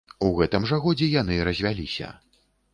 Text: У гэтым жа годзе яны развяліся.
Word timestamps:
У 0.27 0.29
гэтым 0.39 0.65
жа 0.71 0.79
годзе 0.85 1.11
яны 1.21 1.39
развяліся. 1.51 2.13